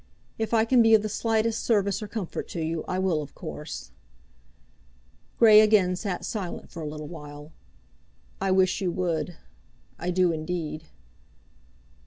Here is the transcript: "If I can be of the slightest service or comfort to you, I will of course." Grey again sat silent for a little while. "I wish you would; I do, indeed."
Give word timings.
"If 0.39 0.51
I 0.51 0.65
can 0.65 0.81
be 0.81 0.95
of 0.95 1.03
the 1.03 1.09
slightest 1.09 1.63
service 1.63 2.01
or 2.01 2.07
comfort 2.07 2.47
to 2.47 2.59
you, 2.59 2.83
I 2.87 2.97
will 2.97 3.21
of 3.21 3.35
course." 3.35 3.91
Grey 5.37 5.59
again 5.61 5.95
sat 5.95 6.25
silent 6.25 6.71
for 6.71 6.81
a 6.81 6.87
little 6.87 7.07
while. 7.07 7.51
"I 8.41 8.49
wish 8.49 8.81
you 8.81 8.89
would; 8.91 9.35
I 9.99 10.09
do, 10.09 10.31
indeed." 10.31 10.85